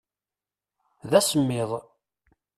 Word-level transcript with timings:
D 1.09 1.11
asemmiḍ. 1.19 1.71